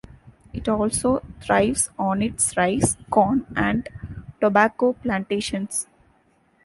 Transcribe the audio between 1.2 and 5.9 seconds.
thrives on its rice, corn and tobacco plantations.